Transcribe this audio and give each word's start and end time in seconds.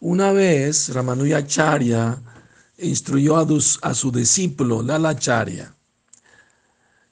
Una 0.00 0.32
vez 0.32 0.92
Ramanujacharya 0.92 2.22
instruyó 2.78 3.36
a, 3.36 3.46
a 3.82 3.94
su 3.94 4.12
discípulo 4.12 4.82
Lalacharya, 4.82 5.74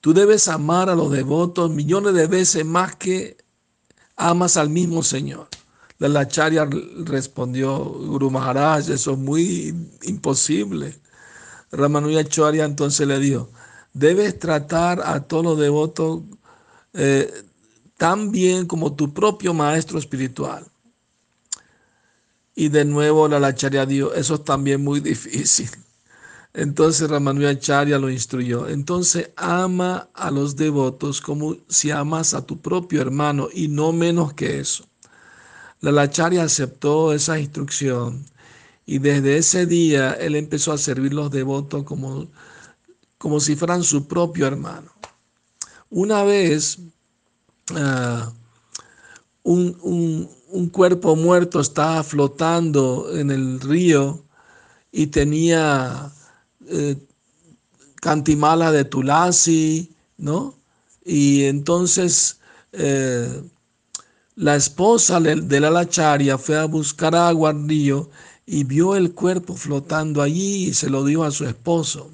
tú 0.00 0.14
debes 0.14 0.48
amar 0.48 0.88
a 0.88 0.94
los 0.94 1.10
devotos 1.10 1.70
millones 1.70 2.14
de 2.14 2.26
veces 2.26 2.64
más 2.64 2.96
que 2.96 3.36
amas 4.16 4.56
al 4.56 4.70
mismo 4.70 5.02
Señor. 5.02 5.48
Lalacharya 5.98 6.66
respondió, 7.04 7.78
Guru 7.78 8.30
Maharaj, 8.30 8.88
eso 8.88 9.12
es 9.12 9.18
muy 9.18 9.74
imposible. 10.04 10.98
Ramanujacharya 11.72 12.64
entonces 12.64 13.06
le 13.06 13.18
dijo, 13.18 13.50
debes 13.92 14.38
tratar 14.38 15.02
a 15.04 15.20
todos 15.20 15.44
los 15.44 15.58
devotos 15.58 16.22
eh, 16.94 17.30
tan 17.98 18.30
bien 18.30 18.66
como 18.66 18.94
tu 18.94 19.12
propio 19.12 19.52
maestro 19.52 19.98
espiritual. 19.98 20.66
Y 22.60 22.68
de 22.68 22.84
nuevo 22.84 23.26
la 23.26 23.40
Lacharya 23.40 23.86
dijo, 23.86 24.12
eso 24.12 24.34
es 24.34 24.44
también 24.44 24.84
muy 24.84 25.00
difícil. 25.12 25.70
Entonces 26.52 27.08
Ramanujacharya 27.08 27.98
lo 27.98 28.10
instruyó. 28.10 28.68
Entonces 28.68 29.30
ama 29.34 30.10
a 30.12 30.30
los 30.30 30.56
devotos 30.56 31.22
como 31.22 31.56
si 31.68 31.90
amas 31.90 32.34
a 32.34 32.44
tu 32.44 32.60
propio 32.60 33.00
hermano 33.00 33.48
y 33.50 33.68
no 33.68 33.92
menos 33.92 34.34
que 34.34 34.60
eso. 34.60 34.84
La 35.80 35.90
Lacharya 35.90 36.42
aceptó 36.42 37.14
esa 37.14 37.40
instrucción 37.40 38.26
y 38.84 38.98
desde 38.98 39.38
ese 39.38 39.64
día 39.64 40.12
él 40.12 40.36
empezó 40.36 40.72
a 40.72 40.76
servir 40.76 41.14
los 41.14 41.30
devotos 41.30 41.84
como, 41.84 42.28
como 43.16 43.40
si 43.40 43.56
fueran 43.56 43.82
su 43.82 44.06
propio 44.06 44.46
hermano. 44.46 44.92
Una 45.88 46.24
vez 46.24 46.78
ah, 47.74 48.30
un, 49.44 50.28
cuerpo 50.70 51.16
muerto 51.16 51.60
estaba 51.60 52.02
flotando 52.02 53.16
en 53.16 53.30
el 53.30 53.60
río 53.60 54.24
y 54.92 55.06
tenía 55.08 56.12
eh, 56.66 56.96
cantimala 58.00 58.72
de 58.72 58.84
tulasi, 58.84 59.94
¿no? 60.16 60.54
Y 61.04 61.44
entonces 61.44 62.40
eh, 62.72 63.42
la 64.36 64.56
esposa 64.56 65.20
de 65.20 65.60
la 65.60 65.70
lacharia 65.70 66.38
fue 66.38 66.58
a 66.58 66.64
buscar 66.64 67.14
agua 67.14 67.50
al 67.50 67.68
río 67.68 68.10
y 68.46 68.64
vio 68.64 68.96
el 68.96 69.12
cuerpo 69.12 69.54
flotando 69.54 70.22
allí 70.22 70.68
y 70.68 70.74
se 70.74 70.90
lo 70.90 71.04
dio 71.04 71.24
a 71.24 71.30
su 71.30 71.46
esposo. 71.46 72.10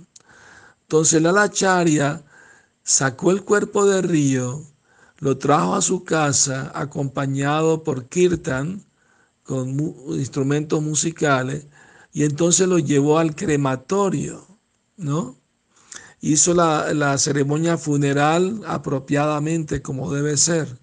Entonces 0.82 1.22
la 1.22 1.32
lacharia 1.32 2.22
sacó 2.82 3.30
el 3.30 3.42
cuerpo 3.42 3.86
del 3.86 4.02
río, 4.02 4.62
lo 5.18 5.38
trajo 5.38 5.74
a 5.74 5.82
su 5.82 6.04
casa 6.04 6.70
acompañado 6.74 7.82
por 7.82 8.08
kirtan 8.08 8.84
con 9.42 9.70
instrumentos 10.10 10.82
musicales 10.82 11.66
y 12.12 12.24
entonces 12.24 12.68
lo 12.68 12.78
llevó 12.78 13.18
al 13.18 13.34
crematorio, 13.34 14.46
¿no? 14.96 15.36
Hizo 16.20 16.54
la, 16.54 16.92
la 16.94 17.16
ceremonia 17.18 17.78
funeral 17.78 18.62
apropiadamente 18.66 19.82
como 19.82 20.12
debe 20.12 20.36
ser. 20.36 20.80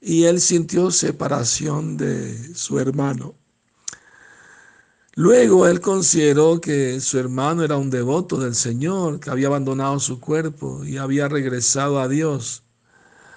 Y 0.00 0.24
él 0.24 0.40
sintió 0.40 0.90
separación 0.90 1.96
de 1.96 2.54
su 2.54 2.78
hermano. 2.78 3.34
Luego 5.14 5.66
él 5.66 5.80
consideró 5.80 6.60
que 6.60 7.00
su 7.00 7.18
hermano 7.18 7.64
era 7.64 7.78
un 7.78 7.88
devoto 7.88 8.36
del 8.38 8.54
Señor, 8.54 9.18
que 9.18 9.30
había 9.30 9.46
abandonado 9.46 9.98
su 9.98 10.20
cuerpo 10.20 10.84
y 10.84 10.98
había 10.98 11.26
regresado 11.26 11.98
a 11.98 12.06
Dios. 12.06 12.65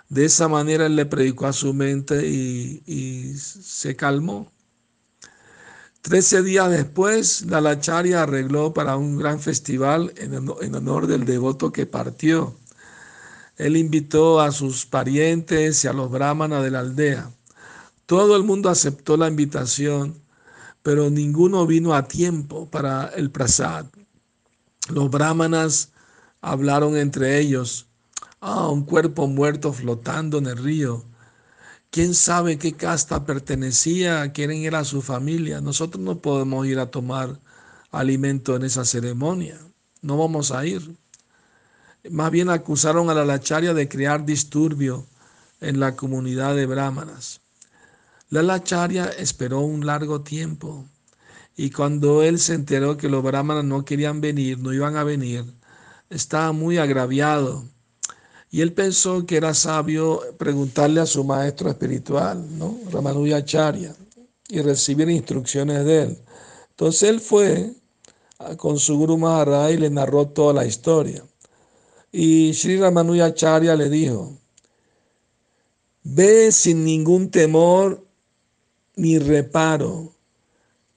De 0.09 0.25
esa 0.25 0.47
manera 0.47 0.87
él 0.87 0.95
le 0.95 1.05
predicó 1.05 1.47
a 1.47 1.53
su 1.53 1.73
mente 1.73 2.27
y, 2.27 3.33
se 3.37 3.95
calmó. 3.95 4.51
Trece 6.01 6.41
días 6.41 6.69
después, 6.71 7.45
la 7.45 7.61
Lacharia 7.61 8.23
arregló 8.23 8.73
para 8.73 8.97
un 8.97 9.17
gran 9.17 9.39
festival 9.39 10.13
en 10.17 10.75
honor 10.75 11.07
del 11.07 11.25
devoto 11.25 11.71
que 11.71 11.85
partió. 11.85 12.55
Él 13.57 13.77
invitó 13.77 14.39
a 14.39 14.51
sus 14.51 14.85
parientes 14.85 15.83
y 15.83 15.87
a 15.87 15.93
los 15.93 16.09
brahmanas 16.09 16.63
de 16.63 16.71
la 16.71 16.79
aldea. 16.79 17.31
Todo 18.05 18.35
el 18.35 18.43
mundo 18.43 18.69
aceptó 18.69 19.17
la 19.17 19.27
invitación 19.27 20.21
pero 20.83 21.09
ninguno 21.09 21.65
vino 21.67 21.93
a 21.93 22.07
tiempo 22.07 22.69
para 22.69 23.07
el 23.15 23.31
prasad. 23.31 23.85
Los 24.89 25.09
brahmanas 25.09 25.91
hablaron 26.41 26.97
entre 26.97 27.39
ellos, 27.39 27.88
ah, 28.41 28.69
un 28.69 28.83
cuerpo 28.83 29.27
muerto 29.27 29.73
flotando 29.73 30.37
en 30.37 30.47
el 30.47 30.57
río. 30.57 31.05
¿Quién 31.91 32.13
sabe 32.13 32.57
qué 32.57 32.73
casta 32.73 33.25
pertenecía, 33.25 34.31
quién 34.31 34.51
era 34.51 34.83
su 34.83 35.01
familia? 35.01 35.61
Nosotros 35.61 36.03
no 36.03 36.19
podemos 36.19 36.67
ir 36.67 36.79
a 36.79 36.91
tomar 36.91 37.39
alimento 37.91 38.55
en 38.55 38.63
esa 38.63 38.85
ceremonia. 38.85 39.57
No 40.01 40.17
vamos 40.17 40.51
a 40.51 40.65
ir. 40.65 40.95
Más 42.09 42.31
bien 42.31 42.49
acusaron 42.49 43.09
a 43.09 43.13
la 43.13 43.25
lacharia 43.25 43.73
de 43.73 43.89
crear 43.89 44.25
disturbio 44.25 45.07
en 45.61 45.79
la 45.79 45.95
comunidad 45.95 46.55
de 46.55 46.65
brahmanas. 46.65 47.41
La 48.29 48.43
Lacharya 48.43 49.05
esperó 49.05 49.61
un 49.61 49.85
largo 49.85 50.21
tiempo 50.21 50.85
y 51.57 51.71
cuando 51.71 52.21
él 52.23 52.39
se 52.39 52.53
enteró 52.53 52.95
que 52.95 53.09
los 53.09 53.23
brahmanas 53.23 53.65
no 53.65 53.83
querían 53.83 54.21
venir, 54.21 54.59
no 54.59 54.71
iban 54.71 54.95
a 54.95 55.03
venir, 55.03 55.45
estaba 56.09 56.51
muy 56.51 56.77
agraviado. 56.77 57.65
Y 58.51 58.61
él 58.61 58.73
pensó 58.73 59.25
que 59.25 59.37
era 59.37 59.53
sabio 59.53 60.21
preguntarle 60.37 61.01
a 61.01 61.05
su 61.05 61.23
maestro 61.23 61.69
espiritual, 61.69 62.43
¿no? 62.57 62.79
Ramanujacharya, 62.91 63.95
y 64.49 64.61
recibir 64.61 65.09
instrucciones 65.09 65.85
de 65.85 66.01
él. 66.03 66.17
Entonces 66.71 67.09
él 67.09 67.19
fue 67.19 67.73
con 68.57 68.79
su 68.79 68.97
Guru 68.97 69.17
Maharaj 69.17 69.73
y 69.73 69.77
le 69.77 69.89
narró 69.89 70.27
toda 70.27 70.53
la 70.53 70.65
historia. 70.65 71.23
Y 72.11 72.53
Sri 72.53 72.79
Ramanujacharya 72.79 73.75
le 73.75 73.89
dijo, 73.89 74.33
ve 76.03 76.51
sin 76.51 76.83
ningún 76.83 77.29
temor 77.29 78.03
ni 78.95 79.19
reparo. 79.19 80.13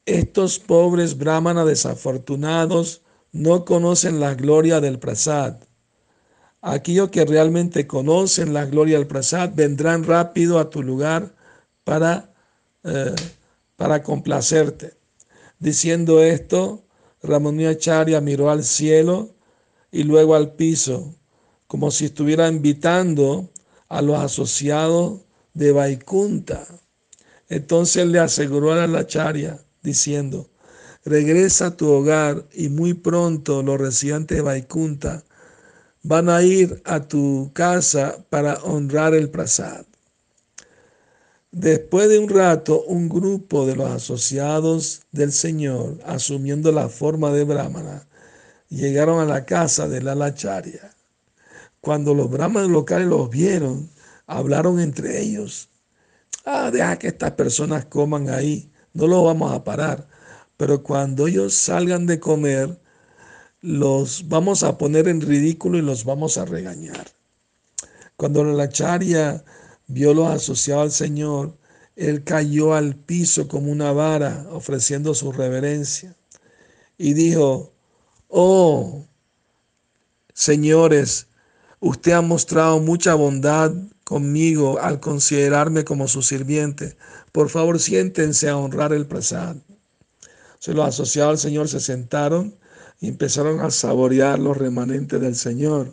Estos 0.07 0.59
pobres 0.59 1.19
brahmanas 1.19 1.67
desafortunados 1.67 3.03
no 3.31 3.65
conocen 3.65 4.21
la 4.21 4.35
gloria 4.35 4.81
del 4.81 4.99
prasad. 4.99 5.57
Aquellos 6.63 7.11
que 7.11 7.25
realmente 7.25 7.87
conocen 7.87 8.55
la 8.55 8.65
gloria 8.65 8.97
del 8.97 9.07
prasad 9.07 9.51
vendrán 9.55 10.05
rápido 10.05 10.59
a 10.59 10.71
tu 10.71 10.83
lugar 10.83 11.35
para, 11.85 12.33
eh, 12.85 13.15
para 13.77 14.03
complacerte. 14.03 14.95
Diciendo 15.59 16.23
esto, 16.23 16.85
Ramanujacharya 17.23 18.21
miró 18.21 18.51
al 18.51 18.65
cielo 18.65 19.35
y 19.91 20.05
luego 20.05 20.35
al 20.35 20.55
piso, 20.55 21.15
como 21.67 21.91
si 21.91 22.07
estuviera 22.07 22.49
invitando 22.49 23.51
a 23.89 24.01
los 24.01 24.19
asociados 24.19 25.21
de 25.53 25.73
Vaikunta 25.73 26.67
entonces 27.53 28.07
le 28.07 28.19
aseguró 28.19 28.73
a 28.73 28.77
la 28.77 28.87
lacharia, 28.87 29.61
diciendo, 29.83 30.49
regresa 31.05 31.67
a 31.67 31.77
tu 31.77 31.87
hogar 31.87 32.47
y 32.55 32.71
muy 32.71 32.95
pronto 32.95 33.63
los 33.63 33.79
residentes 33.79 34.39
de 34.39 34.43
Vaikunta 34.43 35.23
van 36.03 36.29
a 36.29 36.43
ir 36.43 36.83
a 36.85 37.01
tu 37.01 37.51
casa 37.55 38.25
para 38.31 38.55
honrar 38.63 39.15
el 39.15 39.31
prasad. 39.31 39.85
Después 41.51 42.09
de 42.09 42.19
un 42.19 42.29
rato, 42.29 42.83
un 42.85 43.09
grupo 43.09 43.67
de 43.67 43.77
los 43.77 43.91
asociados 43.91 45.03
del 45.13 45.33
Señor, 45.33 45.99
asumiendo 46.07 46.73
la 46.73 46.89
forma 46.89 47.31
de 47.33 47.45
brahmana, 47.45 48.07
llegaron 48.69 49.21
a 49.21 49.27
la 49.27 49.45
casa 49.45 49.89
de 49.89 50.01
la 50.03 50.15
lacharia. 50.15 50.95
Cuando 51.81 52.15
los 52.15 52.31
brahmanes 52.31 52.71
locales 52.71 53.09
los 53.09 53.29
vieron, 53.29 53.91
hablaron 54.27 54.81
entre 54.81 55.21
ellos 55.21 55.69
ah, 56.45 56.71
deja 56.71 56.99
que 56.99 57.09
estas 57.09 57.33
personas 57.33 57.87
coman 57.87 58.29
ahí, 58.31 58.71
no 58.93 59.07
los 59.07 59.25
vamos 59.25 59.53
a 59.53 59.65
parar. 59.65 60.07
Pero 60.57 60.83
cuando 60.83 61.27
ellos 61.27 61.55
salgan 61.55 62.07
de 62.07 62.21
comer, 62.21 62.79
los 63.63 64.29
vamos 64.29 64.65
a 64.65 64.77
poner 64.77 65.09
en 65.09 65.21
ridículo 65.21 65.79
y 65.79 65.83
los 65.83 66.05
vamos 66.05 66.37
a 66.37 66.45
regañar. 66.45 67.07
Cuando 68.17 68.45
la 68.45 68.69
charia 68.69 69.45
vio 69.87 70.13
los 70.13 70.29
asociados 70.29 70.85
al 70.85 70.91
Señor, 70.93 71.57
él 71.95 72.25
cayó 72.25 72.75
al 72.75 72.97
piso 72.97 73.49
como 73.49 73.71
una 73.71 73.93
vara, 73.93 74.47
ofreciendo 74.51 75.15
su 75.15 75.33
reverencia. 75.33 76.17
Y 76.99 77.15
dijo, 77.15 77.73
oh, 78.29 79.05
señores, 80.35 81.29
usted 81.81 82.13
ha 82.13 82.21
mostrado 82.21 82.81
mucha 82.81 83.15
bondad 83.15 83.73
conmigo 84.05 84.79
al 84.81 84.99
considerarme 85.01 85.85
como 85.85 86.09
su 86.09 86.23
sirviente. 86.23 86.97
Por 87.31 87.49
favor, 87.49 87.79
siéntense 87.79 88.49
a 88.49 88.57
honrar 88.57 88.93
el 88.93 89.07
prasad. 89.07 89.57
Se 90.59 90.75
los 90.75 90.87
asociados 90.87 91.33
al 91.33 91.39
Señor 91.39 91.69
se 91.69 91.81
sentaron 91.81 92.57
empezaron 93.09 93.61
a 93.61 93.71
saborear 93.71 94.39
los 94.39 94.57
remanentes 94.57 95.21
del 95.21 95.35
Señor. 95.35 95.93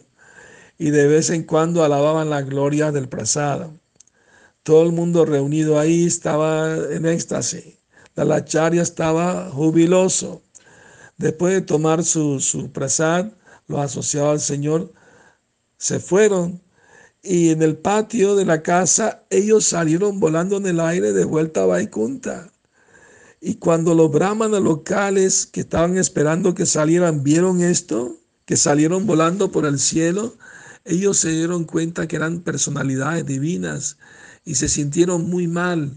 Y 0.77 0.91
de 0.91 1.07
vez 1.07 1.29
en 1.29 1.43
cuando 1.43 1.83
alababan 1.83 2.29
la 2.29 2.41
gloria 2.41 2.91
del 2.91 3.09
prasad. 3.09 3.71
Todo 4.63 4.83
el 4.83 4.91
mundo 4.91 5.25
reunido 5.25 5.79
ahí 5.79 6.05
estaba 6.05 6.75
en 6.91 7.05
éxtasis. 7.05 7.77
la 8.15 8.25
Lacharya 8.25 8.81
estaba 8.81 9.49
jubiloso. 9.49 10.41
Después 11.17 11.53
de 11.53 11.61
tomar 11.61 12.03
su, 12.03 12.39
su 12.39 12.71
prasad, 12.71 13.27
los 13.67 13.79
asociados 13.79 14.31
al 14.31 14.39
Señor 14.39 14.93
se 15.77 15.99
fueron 15.99 16.61
y 17.21 17.49
en 17.49 17.61
el 17.61 17.77
patio 17.77 18.35
de 18.35 18.45
la 18.45 18.61
casa 18.61 19.23
ellos 19.29 19.65
salieron 19.65 20.19
volando 20.19 20.57
en 20.57 20.67
el 20.67 20.79
aire 20.79 21.11
de 21.13 21.25
vuelta 21.25 21.63
a 21.63 21.65
Vaikunta. 21.65 22.51
Y 23.41 23.55
cuando 23.55 23.95
los 23.95 24.11
brahmanas 24.11 24.61
locales 24.61 25.45
que 25.45 25.61
estaban 25.61 25.97
esperando 25.97 26.53
que 26.55 26.65
salieran 26.65 27.23
vieron 27.23 27.61
esto, 27.61 28.17
que 28.45 28.57
salieron 28.57 29.05
volando 29.05 29.51
por 29.51 29.65
el 29.65 29.79
cielo, 29.79 30.37
ellos 30.83 31.17
se 31.17 31.29
dieron 31.31 31.65
cuenta 31.65 32.07
que 32.07 32.15
eran 32.15 32.41
personalidades 32.41 33.25
divinas 33.25 33.97
y 34.43 34.55
se 34.55 34.67
sintieron 34.67 35.29
muy 35.29 35.47
mal. 35.47 35.93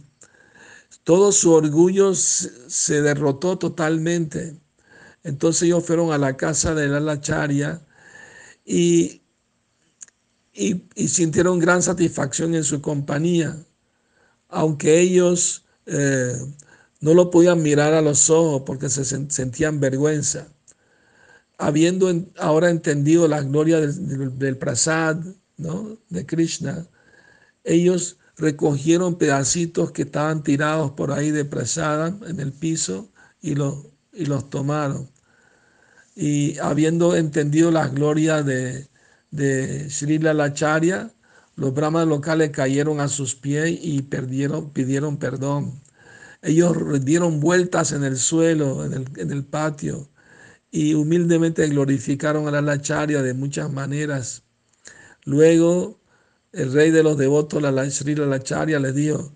Todo 1.05 1.33
su 1.33 1.53
orgullo 1.53 2.15
se 2.15 3.03
derrotó 3.03 3.59
totalmente. 3.59 4.56
Entonces 5.25 5.62
ellos 5.62 5.85
fueron 5.85 6.12
a 6.12 6.19
la 6.19 6.37
casa 6.37 6.75
de 6.75 6.89
la 6.89 7.00
Lacharya 7.00 7.83
y 8.65 9.23
y, 10.53 11.09
sintieron 11.09 11.59
gran 11.59 11.83
satisfacción 11.83 12.55
en 12.55 12.65
su 12.65 12.81
compañía, 12.83 13.56
aunque 14.49 15.00
ellos 15.00 15.65
eh, 15.87 16.37
no 17.03 17.15
lo 17.15 17.31
podían 17.31 17.63
mirar 17.63 17.95
a 17.95 18.01
los 18.01 18.31
ojos 18.31 18.63
porque 18.65 18.89
se 18.89 19.05
sentían 19.05 19.81
vergüenza. 19.81 20.47
Habiendo 21.59 22.11
ahora 22.39 22.71
entendido 22.71 23.29
la 23.29 23.43
gloria 23.43 23.81
del, 23.81 24.57
prasad, 24.57 25.17
¿no? 25.57 25.99
de 26.09 26.25
Krishna, 26.25 26.87
ellos 27.65 28.19
recogieron 28.37 29.19
pedacitos 29.19 29.91
que 29.91 30.03
estaban 30.03 30.43
tirados 30.45 30.93
por 30.93 31.13
ahí 31.13 31.33
de 31.33 31.45
prasad 31.45 32.23
en 32.29 32.41
el 32.41 32.53
piso 32.53 33.11
y 33.41 33.57
los, 33.57 33.87
y 34.13 34.27
los 34.27 34.49
tomaron. 34.49 35.11
Y 36.15 36.59
habiendo 36.59 37.17
entendido 37.17 37.73
la 37.73 37.89
gloria 37.89 38.43
de, 38.45 38.89
de 39.33 39.91
Sri 39.91 40.19
Lalacharya, 40.19 41.11
los 41.57 41.75
brahmanas 41.75 42.09
locales 42.09 42.51
cayeron 42.51 43.01
a 43.01 43.09
sus 43.09 43.35
pies 43.35 43.77
y 43.83 44.03
perdieron, 44.03 44.71
pidieron 44.71 45.17
perdón. 45.17 45.83
Ellos 46.43 47.05
dieron 47.05 47.41
vueltas 47.41 47.93
en 47.93 48.05
el 48.05 48.17
suelo, 48.17 48.85
en 48.85 49.31
el, 49.31 49.44
patio, 49.44 50.11
y 50.71 50.94
humildemente 50.94 51.67
glorificaron 51.69 52.49
a 52.49 52.50
la 52.50 52.61
Lacharya 52.62 53.23
de 53.23 53.35
muchas 53.35 53.73
maneras. 53.73 54.43
Luego, 55.25 56.00
el 56.53 56.73
rey 56.73 56.91
de 56.91 57.03
los 57.03 57.17
devotos, 57.17 57.62
la 57.62 57.91
Sri 57.91 58.15
Lalacharya, 58.17 58.79
les 58.81 58.94
dijo, 58.94 59.33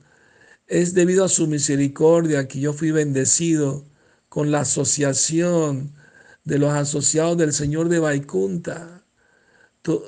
es 0.67 0.95
debido 0.95 1.25
a 1.25 1.29
su 1.29 1.47
misericordia 1.47 2.49
que 2.49 2.61
yo 2.61 2.73
fui 2.73 2.91
bendecido 2.91 3.85
con 4.29 4.51
la 4.51 4.61
asociación 4.61 5.93
de 6.45 6.59
los 6.59 6.73
asociados 6.73 7.39
del 7.39 7.53
Señor 7.53 7.89
de 7.89 8.01
Vaikunta 8.01 8.97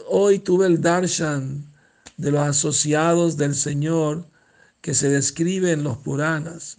Hoy 0.09 0.41
tuve 0.41 0.67
el 0.67 0.81
darshan 0.81 1.73
de 2.17 2.33
los 2.33 2.41
asociados 2.41 3.37
del 3.37 3.55
Señor 3.55 4.29
que 4.81 4.95
se 4.95 5.09
describe 5.09 5.71
en 5.71 5.85
los 5.85 5.99
Puranas. 5.99 6.79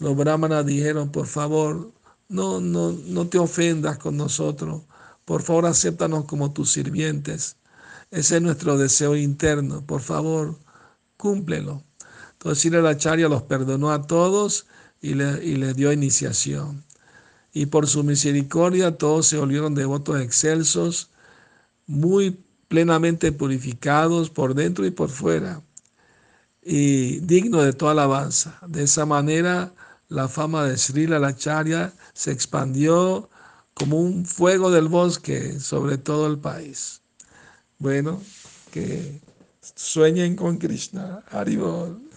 Los 0.00 0.16
brahmanas 0.16 0.66
dijeron, 0.66 1.12
por 1.12 1.26
favor, 1.26 1.92
no, 2.28 2.60
no, 2.60 2.92
no 2.92 3.28
te 3.28 3.38
ofendas 3.38 3.98
con 3.98 4.16
nosotros. 4.16 4.82
Por 5.24 5.42
favor, 5.42 5.66
acéptanos 5.66 6.24
como 6.24 6.52
tus 6.52 6.72
sirvientes. 6.72 7.56
Ese 8.10 8.36
es 8.36 8.42
nuestro 8.42 8.76
deseo 8.76 9.14
interno. 9.14 9.86
Por 9.86 10.00
favor, 10.00 10.58
cúmplelo. 11.16 11.84
Entonces, 12.32 12.72
la 12.72 12.90
Acharya 12.90 13.28
los 13.28 13.42
perdonó 13.42 13.92
a 13.92 14.06
todos 14.06 14.66
y 15.00 15.14
les 15.14 15.44
y 15.44 15.56
le 15.56 15.74
dio 15.74 15.92
iniciación. 15.92 16.84
Y 17.52 17.66
por 17.66 17.86
su 17.86 18.02
misericordia, 18.02 18.98
todos 18.98 19.26
se 19.26 19.38
volvieron 19.38 19.74
devotos 19.74 20.20
excelsos 20.20 21.10
muy 21.86 22.38
plenamente 22.68 23.32
purificados 23.32 24.30
por 24.30 24.54
dentro 24.54 24.86
y 24.86 24.92
por 24.92 25.10
fuera, 25.10 25.60
y 26.62 27.18
digno 27.20 27.62
de 27.62 27.72
toda 27.72 27.92
alabanza. 27.92 28.60
De 28.68 28.84
esa 28.84 29.06
manera, 29.06 29.74
la 30.10 30.28
fama 30.28 30.64
de 30.64 30.76
Sri 30.76 31.06
Lalacharya 31.06 31.92
se 32.12 32.32
expandió 32.32 33.30
como 33.74 34.00
un 34.00 34.26
fuego 34.26 34.70
del 34.70 34.88
bosque 34.88 35.58
sobre 35.60 35.98
todo 35.98 36.26
el 36.26 36.38
país. 36.38 37.00
Bueno, 37.78 38.20
que 38.72 39.20
sueñen 39.74 40.36
con 40.36 40.58
Krishna. 40.58 41.22
Haribol. 41.30 42.09